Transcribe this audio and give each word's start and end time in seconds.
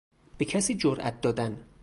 به 0.37 0.45
کسی 0.45 0.75
جرات 0.75 1.21
دادن 1.21 1.65